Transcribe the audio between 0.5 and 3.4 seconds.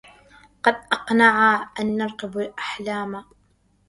قد قنعنا أن نرقب الأحلاما